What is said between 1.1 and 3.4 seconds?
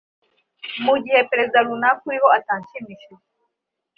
Perezida runaka uriho atabashimishije